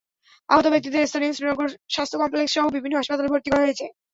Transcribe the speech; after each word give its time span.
আহত 0.49 0.65
ব্যক্তিদের 0.69 1.07
স্থানীয় 1.07 1.33
শ্রীনগর 1.33 1.65
স্বাস্থ্য 1.93 2.17
কমপ্লেক্সসহ 2.19 2.65
বিভিন্ন 2.75 2.95
হাসপাতালে 2.97 3.31
ভর্তি 3.33 3.49
করা 3.51 3.65
হয়েছে। 3.65 3.85